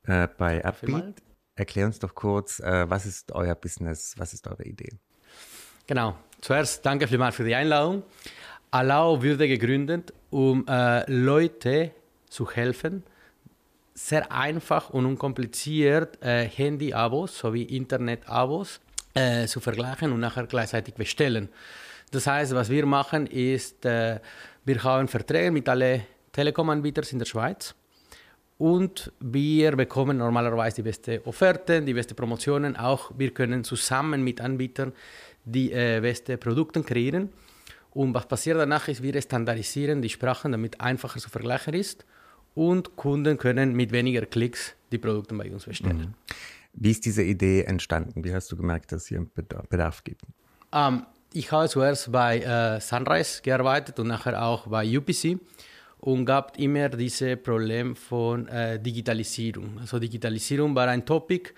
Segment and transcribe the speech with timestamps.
[0.05, 1.17] äh, bei Upbeat.
[1.57, 4.95] Erklär uns doch kurz, äh, was ist euer Business, was ist eure Idee?
[5.87, 6.17] Genau.
[6.41, 8.03] Zuerst danke vielmals für die Einladung.
[8.71, 11.91] Allow wurde gegründet, um äh, Leute
[12.31, 13.03] zu helfen,
[13.93, 18.81] sehr einfach und unkompliziert äh, Handy-Abos sowie Internet-Abos
[19.13, 21.51] äh, zu vergleichen und nachher gleichzeitig bestellen.
[22.11, 24.21] Das heißt, was wir machen, ist, äh,
[24.65, 27.75] wir haben Verträge mit allen Telekom-Anbietern in der Schweiz
[28.59, 32.77] und wir bekommen normalerweise die beste Offerten, die beste Promotionen.
[32.77, 34.93] Auch wir können zusammen mit Anbietern
[35.45, 37.31] die äh, beste Produkte kreieren.
[37.91, 42.05] Und was passiert danach ist, wir standardisieren die Sprachen, damit einfacher zu vergleichen ist
[42.55, 45.99] und Kunden können mit weniger Klicks die Produkte bei uns bestellen.
[45.99, 46.15] Mhm.
[46.75, 48.25] Wie ist diese Idee entstanden?
[48.25, 49.31] Wie hast du gemerkt, dass es hier einen
[49.69, 50.23] Bedarf gibt?
[50.71, 55.39] Um, ähm, ich habe zuerst bei äh, Sunrise gearbeitet und nachher auch bei UPC
[56.01, 59.79] und gab immer dieses Problem von äh, Digitalisierung.
[59.81, 61.53] Also Digitalisierung war ein Topic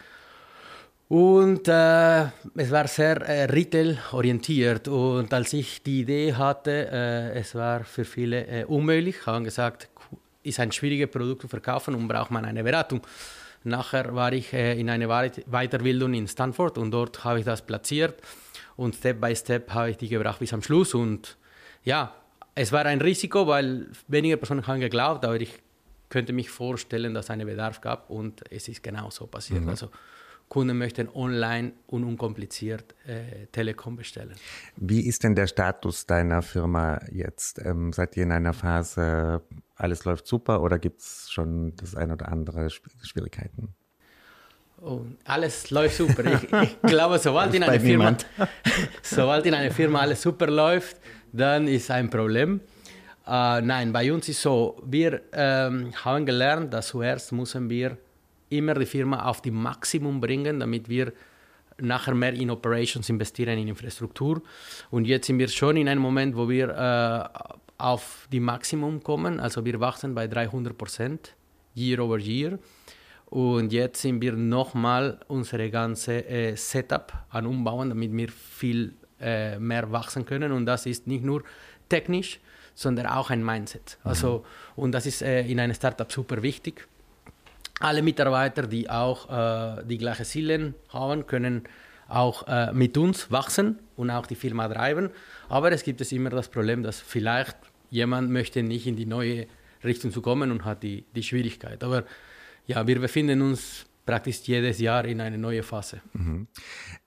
[1.08, 2.22] und äh,
[2.56, 4.88] es war sehr äh, retail-orientiert.
[4.88, 9.88] Und als ich die Idee hatte, äh, es war für viele äh, unmöglich, haben gesagt,
[10.42, 13.02] ist ein schwieriges Produkt zu verkaufen und braucht man eine Beratung.
[13.62, 18.14] Nachher war ich äh, in einer Weiterbildung in Stanford und dort habe ich das platziert
[18.80, 20.94] und Step by Step habe ich die gebracht bis am Schluss.
[20.94, 21.36] Und
[21.84, 22.14] ja,
[22.54, 25.52] es war ein Risiko, weil wenige Personen haben geglaubt, aber ich
[26.08, 29.60] könnte mich vorstellen, dass es einen Bedarf gab und es ist genau so passiert.
[29.60, 29.68] Mhm.
[29.68, 29.90] Also
[30.48, 34.34] Kunden möchten online und unkompliziert äh, Telekom bestellen.
[34.76, 37.60] Wie ist denn der Status deiner Firma jetzt?
[37.62, 39.42] Ähm, seid ihr in einer Phase,
[39.76, 43.74] alles läuft super oder gibt es schon das ein oder andere Schwierigkeiten?
[44.82, 46.24] Oh, alles läuft super.
[46.24, 48.16] Ich, ich glaube, sobald in, einer Firma,
[49.02, 50.96] sobald in einer Firma alles super läuft,
[51.32, 52.60] dann ist ein Problem.
[53.26, 57.98] Uh, nein, bei uns ist so, wir ähm, haben gelernt, dass zuerst müssen wir
[58.48, 61.12] immer die Firma auf die Maximum bringen, damit wir
[61.78, 64.42] nachher mehr in Operations investieren, in Infrastruktur.
[64.90, 67.38] Und jetzt sind wir schon in einem Moment, wo wir äh,
[67.78, 69.40] auf die Maximum kommen.
[69.40, 71.34] Also wir wachsen bei 300 Prozent
[71.74, 72.58] year over year.
[73.30, 79.58] Und jetzt sind wir nochmal unsere ganze äh, Setup an umbauen, damit wir viel äh,
[79.58, 80.52] mehr wachsen können.
[80.52, 81.42] Und das ist nicht nur
[81.88, 82.40] technisch,
[82.74, 83.98] sondern auch ein Mindset.
[84.02, 86.88] Also, und das ist äh, in einem Startup super wichtig
[87.80, 91.64] alle Mitarbeiter, die auch äh, die gleichen Ziele haben, können
[92.08, 95.10] auch äh, mit uns wachsen und auch die Firma treiben.
[95.48, 97.56] Aber es gibt es immer das Problem, dass vielleicht
[97.90, 99.46] jemand möchte nicht in die neue
[99.82, 101.82] Richtung zu kommen und hat die, die Schwierigkeit.
[101.82, 102.04] Aber
[102.66, 106.00] ja, wir befinden uns praktisch jedes Jahr in eine neue Phase.
[106.12, 106.47] Mhm.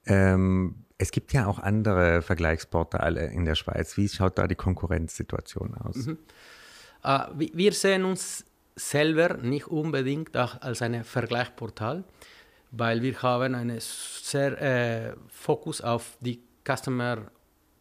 [0.06, 3.96] Ähm, es gibt ja auch andere Vergleichsportale in der Schweiz.
[3.96, 5.96] Wie schaut da die Konkurrenzsituation aus?
[5.96, 6.18] Mhm.
[7.02, 8.44] Äh, wir sehen uns
[8.76, 12.04] selber nicht unbedingt als ein Vergleichsportal,
[12.70, 17.30] weil wir haben einen sehr äh, Fokus auf die Customer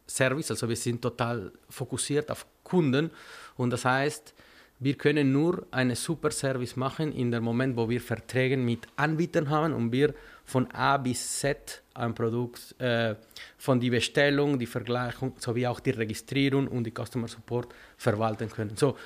[0.07, 3.09] Service, also wir sind total fokussiert auf Kunden
[3.55, 4.35] und das heißt,
[4.79, 9.49] wir können nur einen super Service machen in dem Moment, wo wir Verträge mit Anbietern
[9.49, 10.13] haben und wir
[10.45, 13.15] von A bis Z ein Produkt, äh,
[13.57, 18.75] von der Bestellung, die Vergleichung sowie auch die Registrierung und die Customer Support verwalten können.
[18.75, 18.97] So,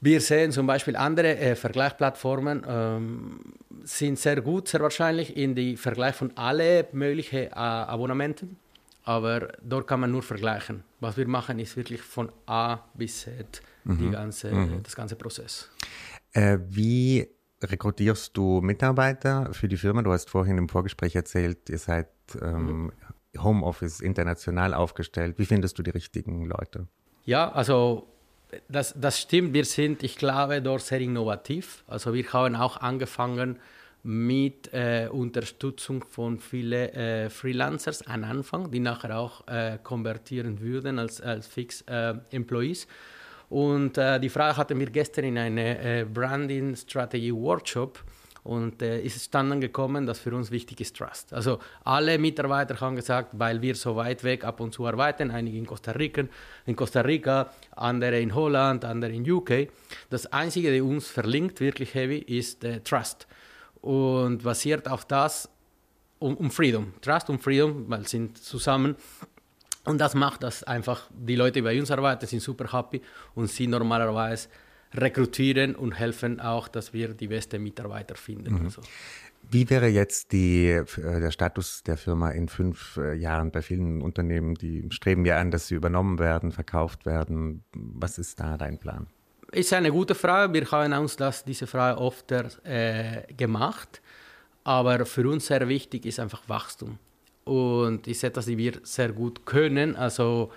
[0.00, 3.40] wir sehen zum Beispiel andere äh, Vergleichsplattformen ähm,
[3.84, 8.56] sind sehr gut, sehr wahrscheinlich in die Vergleich von allen möglichen äh, Abonnementen,
[9.06, 10.82] aber dort kann man nur vergleichen.
[11.00, 13.98] Was wir machen, ist wirklich von A bis Z mhm.
[13.98, 14.82] die ganze, mhm.
[14.82, 15.70] das ganze Prozess.
[16.32, 17.28] Äh, wie
[17.62, 20.02] rekrutierst du Mitarbeiter für die Firma?
[20.02, 22.08] Du hast vorhin im Vorgespräch erzählt, ihr seid
[22.42, 22.92] ähm, mhm.
[23.38, 25.38] Homeoffice international aufgestellt.
[25.38, 26.88] Wie findest du die richtigen Leute?
[27.24, 28.08] Ja, also
[28.68, 31.84] das, das stimmt, wir sind, ich glaube, dort sehr innovativ.
[31.86, 33.60] Also wir haben auch angefangen
[34.06, 41.00] mit äh, Unterstützung von vielen äh, Freelancers am Anfang, die nachher auch äh, konvertieren würden
[41.00, 42.86] als, als Fix äh, Employees.
[43.48, 47.98] Und äh, die Frage hatten wir gestern in einem äh, Branding Strategy Workshop
[48.44, 51.32] Und äh, ist es dann gekommen, dass für uns wichtig ist Trust.
[51.32, 55.58] Also alle Mitarbeiter haben gesagt, weil wir so weit weg ab und zu arbeiten, einige
[55.58, 56.22] in Costa Rica,
[56.64, 59.68] in Costa Rica, andere in Holland, andere in UK.
[60.10, 63.26] Das Einzige, der uns verlinkt, wirklich heavy, ist äh, Trust.
[63.86, 65.48] Und basiert auf das
[66.18, 66.92] um, um Freedom.
[67.00, 68.96] Trust und Freedom, weil sind zusammen.
[69.84, 73.00] Und das macht, dass einfach die Leute, die bei uns arbeiten, sind super happy
[73.36, 74.48] und sie normalerweise
[74.92, 78.54] rekrutieren und helfen auch, dass wir die besten Mitarbeiter finden.
[78.54, 78.64] Mhm.
[78.64, 78.82] Also.
[79.48, 84.02] Wie wäre jetzt die, äh, der Status der Firma in fünf äh, Jahren bei vielen
[84.02, 84.56] Unternehmen?
[84.56, 87.62] Die streben ja an, dass sie übernommen werden, verkauft werden.
[87.72, 89.06] Was ist da dein Plan?
[89.56, 90.52] Ist eine gute Frage.
[90.52, 94.02] Wir haben uns das, diese Frage oft äh, gemacht.
[94.64, 96.98] Aber für uns sehr wichtig ist einfach Wachstum.
[97.44, 99.96] Und ich sehe, dass wir sehr gut können.
[99.96, 100.52] Also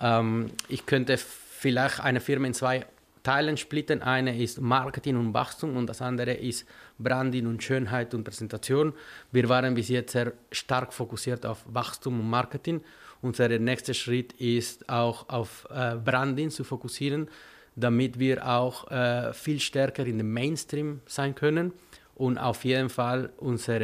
[0.00, 2.86] ähm, ich könnte vielleicht eine Firma in zwei
[3.24, 4.02] Teilen splitten.
[4.02, 6.64] Eine ist Marketing und Wachstum und das andere ist
[6.96, 8.92] Branding und Schönheit und Präsentation.
[9.32, 12.82] Wir waren bis jetzt sehr stark fokussiert auf Wachstum und Marketing.
[13.20, 17.28] Unser nächster Schritt ist auch auf äh, Branding zu fokussieren,
[17.78, 21.72] damit wir auch äh, viel stärker in dem Mainstream sein können.
[22.14, 23.80] Und auf jeden Fall unser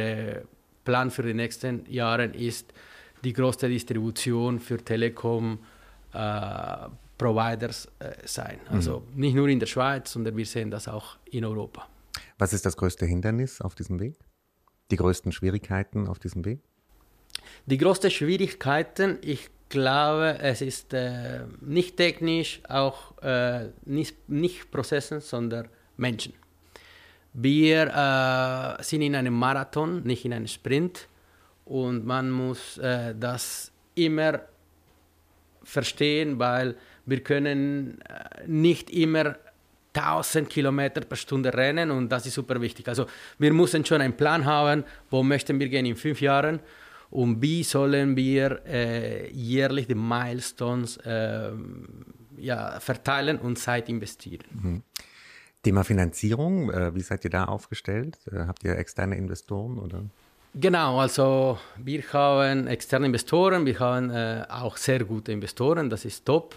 [0.83, 2.73] Plan für die nächsten Jahre ist
[3.23, 5.59] die größte Distribution für Telekom.
[6.13, 8.59] Äh, Providers äh, sein.
[8.69, 9.19] Also mhm.
[9.19, 11.87] nicht nur in der Schweiz, sondern wir sehen das auch in Europa.
[12.37, 14.19] Was ist das größte Hindernis auf diesem Weg?
[14.91, 16.61] Die größten Schwierigkeiten auf diesem Weg?
[17.65, 25.21] Die größten Schwierigkeiten, ich glaube, es ist äh, nicht technisch, auch äh, nicht, nicht Prozessen,
[25.21, 26.33] sondern Menschen.
[27.33, 31.07] Wir äh, sind in einem Marathon, nicht in einem Sprint.
[31.65, 34.41] Und man muss äh, das immer
[35.63, 36.75] verstehen, weil
[37.05, 39.35] wir können äh, nicht immer
[39.93, 42.87] 1000 Kilometer per Stunde rennen und das ist super wichtig.
[42.87, 43.05] Also
[43.39, 46.59] wir müssen schon einen Plan haben, wo möchten wir gehen in fünf Jahren
[47.09, 51.51] und wie sollen wir äh, jährlich die Milestones äh,
[52.37, 54.45] ja, verteilen und Zeit investieren.
[54.51, 54.83] Mhm.
[55.63, 58.19] Thema Finanzierung, äh, wie seid ihr da aufgestellt?
[58.31, 60.03] Äh, habt ihr externe Investoren oder?
[60.53, 66.25] Genau, also wir haben externe Investoren, wir haben äh, auch sehr gute Investoren, das ist
[66.25, 66.55] top.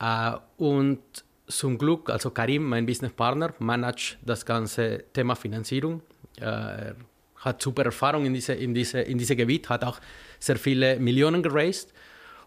[0.00, 1.00] Äh, und
[1.46, 6.02] zum Glück, also Karim, mein Businesspartner, managt das ganze Thema Finanzierung.
[6.40, 6.96] Äh, er
[7.44, 10.00] hat super Erfahrung in diesem in diese, in diese Gebiet, hat auch
[10.38, 11.92] sehr viele Millionen geraced.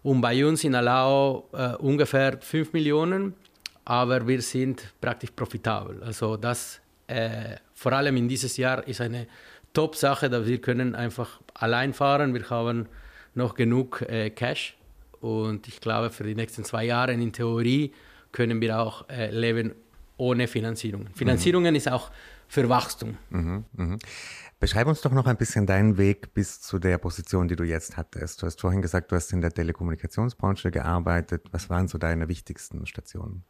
[0.03, 3.33] Und bei uns in Alau äh, ungefähr 5 Millionen,
[3.85, 6.03] aber wir sind praktisch profitabel.
[6.03, 9.27] Also das äh, vor allem in dieses Jahr ist eine
[9.73, 12.33] Top-Sache, dass wir können einfach allein fahren.
[12.33, 12.87] Wir haben
[13.33, 14.77] noch genug äh, Cash
[15.21, 17.91] und ich glaube, für die nächsten zwei Jahre in Theorie
[18.31, 19.73] können wir auch äh, leben
[20.17, 21.07] ohne Finanzierung.
[21.13, 21.77] Finanzierungen mhm.
[21.77, 22.11] ist auch
[22.47, 23.17] für Wachstum.
[23.29, 23.97] Mhm, mh.
[24.65, 27.97] Beschreib uns doch noch ein bisschen deinen Weg bis zu der Position, die du jetzt
[27.97, 28.41] hattest.
[28.41, 31.43] Du hast vorhin gesagt, du hast in der Telekommunikationsbranche gearbeitet.
[31.51, 33.43] Was waren so deine wichtigsten Stationen?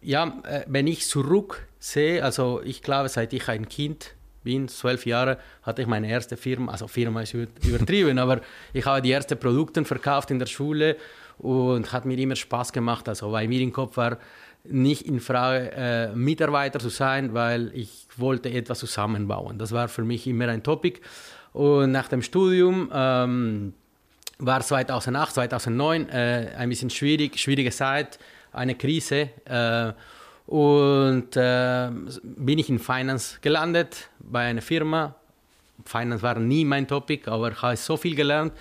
[0.00, 4.14] Ja, äh, wenn ich zurück sehe, also ich glaube, seit ich ein Kind
[4.44, 8.40] bin, zwölf Jahre, hatte ich meine erste Firma, also Firma ist übertrieben, aber
[8.72, 10.96] ich habe die ersten Produkte verkauft in der Schule
[11.38, 13.08] und hat mir immer Spaß gemacht.
[13.08, 14.18] Also bei mir im Kopf war
[14.64, 19.58] nicht in Frage, äh, Mitarbeiter zu sein, weil ich wollte etwas zusammenbauen.
[19.58, 21.00] Das war für mich immer ein Topic.
[21.52, 23.74] Und nach dem Studium ähm,
[24.38, 28.18] war 2008, 2009 äh, ein bisschen schwierig, schwierige Zeit,
[28.52, 29.30] eine Krise.
[29.44, 29.92] Äh,
[30.46, 31.90] und äh,
[32.22, 35.14] bin ich in Finance gelandet bei einer Firma.
[35.84, 38.52] Finance war nie mein Topic, aber ich habe so viel gelernt.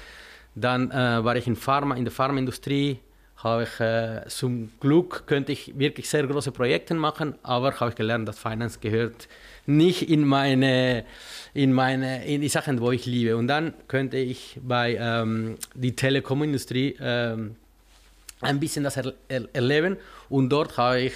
[0.55, 2.99] Dann äh, war ich in, Pharma, in der Pharmaindustrie.
[3.43, 7.95] Habe ich, äh, zum Glück könnte ich wirklich sehr große Projekte machen, aber habe ich
[7.95, 9.27] gelernt, dass Finance gehört
[9.65, 11.05] nicht in meine,
[11.53, 13.35] in meine, in die Sachen, wo ich liebe.
[13.37, 17.55] Und dann könnte ich bei ähm, die Telekomindustrie ähm,
[18.41, 19.97] ein bisschen das er, er, erleben.
[20.29, 21.13] Und dort habe ich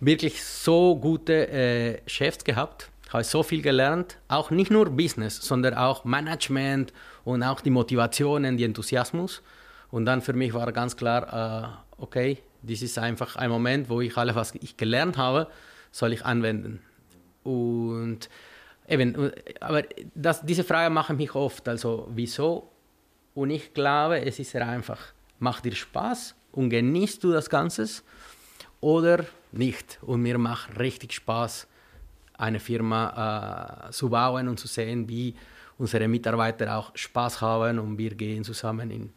[0.00, 5.74] wirklich so gute äh, Chefs gehabt, habe so viel gelernt, auch nicht nur Business, sondern
[5.74, 6.92] auch Management
[7.24, 9.42] und auch die Motivationen, die Enthusiasmus.
[9.90, 14.00] Und dann für mich war ganz klar, äh, okay, das ist einfach ein Moment, wo
[14.00, 15.48] ich alles, was ich gelernt habe,
[15.90, 16.80] soll ich anwenden.
[17.42, 18.28] Und
[18.86, 22.70] eben, aber das, diese Frage mache ich mich oft, also wieso?
[23.34, 24.98] Und ich glaube, es ist sehr einfach.
[25.38, 27.86] Macht dir Spaß und genießt du das Ganze?
[28.80, 29.98] Oder nicht.
[30.02, 31.68] Und mir macht richtig Spaß,
[32.36, 35.34] eine Firma äh, zu bauen und zu sehen, wie
[35.78, 39.12] unsere Mitarbeiter auch Spaß haben und wir gehen zusammen in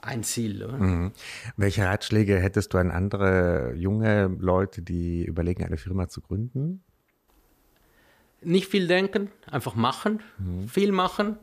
[0.00, 0.66] ein Ziel.
[0.66, 1.12] Mhm.
[1.56, 6.82] Welche Ratschläge hättest du an andere junge Leute, die überlegen, eine Firma zu gründen?
[8.42, 10.68] nicht viel denken, einfach machen, mhm.
[10.68, 11.36] viel machen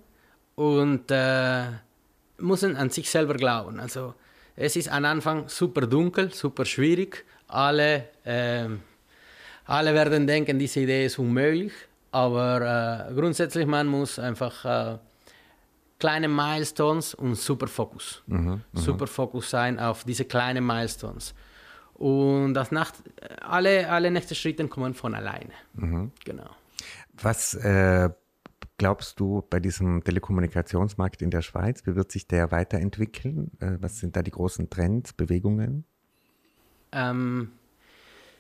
[0.55, 1.65] und äh,
[2.38, 3.79] müssen an sich selber glauben.
[3.79, 4.13] Also
[4.55, 7.25] es ist am Anfang super dunkel, super schwierig.
[7.47, 8.67] Alle, äh,
[9.65, 11.74] alle werden denken, diese Idee ist unmöglich,
[12.12, 14.97] aber äh, grundsätzlich man muss einfach äh,
[16.05, 18.24] kleine Milestones und super Fokus.
[18.27, 21.33] Mhm, mhm, super Fokus sein auf diese kleinen Milestones.
[21.95, 22.91] Und das nach,
[23.41, 25.53] alle, alle nächsten Schritte kommen von alleine.
[25.74, 26.12] Mhm.
[26.24, 26.50] Genau.
[27.19, 28.09] Was äh,
[28.77, 31.88] glaubst du bei diesem Telekommunikationsmarkt in der Schweiz?
[31.88, 33.50] Wie wird sich der weiterentwickeln?
[33.59, 35.85] Äh, was sind da die großen Trends, Bewegungen?
[36.91, 37.51] Ähm,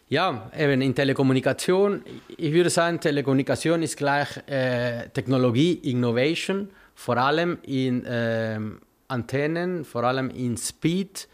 [0.07, 2.03] ja, eben in Telekommunikation,
[2.37, 8.59] ich würde sagen, Telekommunikation ist gleich äh, Technologie, Innovation, vor allem in äh,
[9.07, 11.27] Antennen, vor allem in Speed.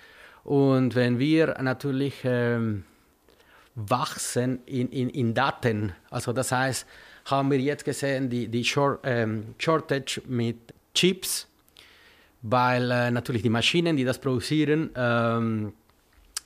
[0.43, 2.85] Und wenn wir natürlich ähm,
[3.75, 6.87] wachsen in, in, in Daten, also das heißt,
[7.25, 10.57] haben wir jetzt gesehen, die, die Short, ähm, Shortage mit
[10.93, 11.47] Chips,
[12.41, 15.73] weil äh, natürlich die Maschinen, die das produzieren, ähm,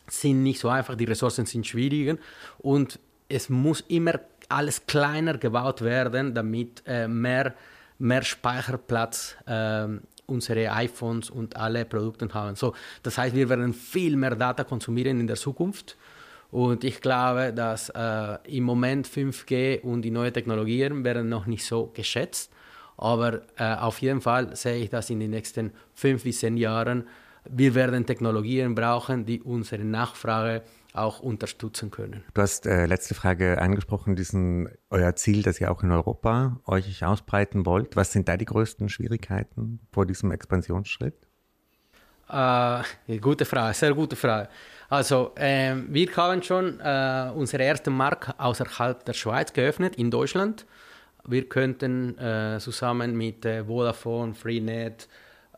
[0.07, 2.17] sind nicht so einfach, die Ressourcen sind schwieriger
[2.59, 4.19] und es muss immer
[4.49, 7.55] alles kleiner gebaut werden, damit äh, mehr,
[7.97, 9.87] mehr Speicherplatz äh,
[10.27, 12.55] unsere iPhones und alle Produkte haben.
[12.55, 15.97] So, das heißt, wir werden viel mehr Data konsumieren in der Zukunft
[16.51, 21.65] und ich glaube, dass äh, im Moment 5G und die neuen Technologien werden noch nicht
[21.65, 22.51] so geschätzt.
[22.97, 27.07] Aber äh, auf jeden Fall sehe ich, dass in den nächsten fünf bis zehn Jahren
[27.49, 32.23] wir werden Technologien brauchen, die unsere Nachfrage auch unterstützen können.
[32.33, 37.03] Du hast äh, letzte Frage angesprochen, diesen euer Ziel, dass ihr auch in Europa euch
[37.03, 37.95] ausbreiten wollt.
[37.95, 41.15] Was sind da die größten Schwierigkeiten vor diesem Expansionsschritt?
[42.29, 44.49] Äh, gute Frage, sehr gute Frage.
[44.89, 50.65] Also, äh, wir haben schon äh, unsere erste Markt außerhalb der Schweiz geöffnet, in Deutschland.
[51.27, 55.07] Wir könnten äh, zusammen mit äh, Vodafone, Freenet,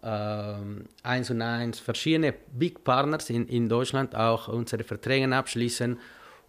[0.01, 0.55] äh,
[1.03, 5.97] 1 und 1, verschiedene Big Partners in, in Deutschland auch unsere Verträge abschließen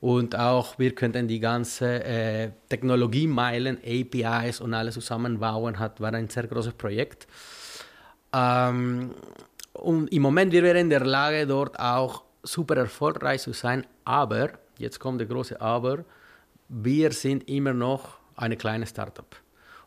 [0.01, 6.29] und auch wir könnten die ganze äh, Technologiemeilen, APIs und alles zusammenbauen, hat, war ein
[6.29, 7.27] sehr großes Projekt.
[8.33, 9.13] Ähm,
[9.73, 14.51] und im Moment wir wären in der Lage, dort auch super erfolgreich zu sein, aber,
[14.79, 16.05] jetzt kommt der große Aber,
[16.69, 19.37] wir sind immer noch eine kleine Startup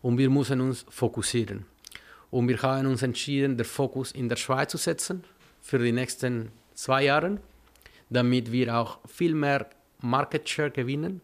[0.01, 1.65] und wir müssen uns fokussieren.
[2.31, 5.23] Und wir haben uns entschieden, den Fokus in der Schweiz zu setzen
[5.61, 7.39] für die nächsten zwei Jahre,
[8.09, 9.69] damit wir auch viel mehr
[10.00, 11.21] Market Share gewinnen.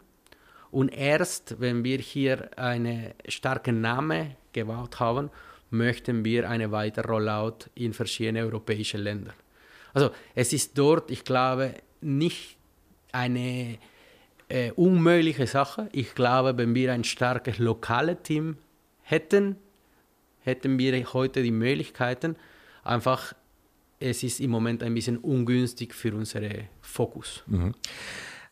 [0.70, 5.30] Und erst, wenn wir hier einen starken Namen gebaut haben,
[5.70, 9.32] möchten wir eine weitere Rollout in verschiedene europäische Länder.
[9.94, 12.56] Also es ist dort, ich glaube, nicht
[13.12, 13.78] eine
[14.48, 15.88] äh, unmögliche Sache.
[15.92, 18.58] Ich glaube, wenn wir ein starkes lokales Team
[19.02, 19.56] hätten,
[20.48, 22.36] hätten wir heute die Möglichkeiten.
[22.82, 23.34] Einfach,
[24.00, 27.44] es ist im Moment ein bisschen ungünstig für unseren Fokus.
[27.46, 27.74] Mhm.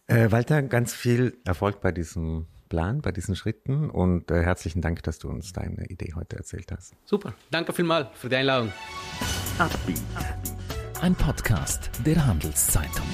[0.06, 5.02] Äh, Walter, ganz viel Erfolg bei diesem Plan, bei diesen Schritten und äh, herzlichen Dank,
[5.02, 6.94] dass du uns deine Idee heute erzählt hast.
[7.04, 8.72] Super, danke vielmals für die Einladung.
[11.00, 13.06] Ein Podcast der Handelszeitung.